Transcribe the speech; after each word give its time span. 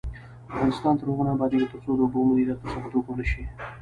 افغانستان 0.53 0.93
تر 0.99 1.07
هغو 1.11 1.23
نه 1.27 1.31
ابادیږي، 1.35 1.67
ترڅو 1.71 1.91
د 1.95 2.01
اوبو 2.03 2.19
مدیریت 2.29 2.57
په 2.61 2.67
سمه 2.73 2.87
توګه 2.93 3.07
ونشي. 3.11 3.43